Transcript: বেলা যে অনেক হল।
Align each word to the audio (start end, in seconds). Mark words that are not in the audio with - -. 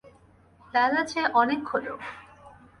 বেলা 0.73 1.01
যে 1.03 1.21
অনেক 1.33 1.61
হল। 1.67 1.85